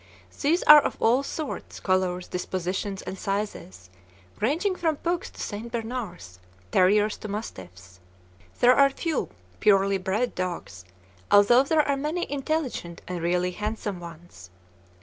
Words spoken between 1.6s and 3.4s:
colors, dispositions, and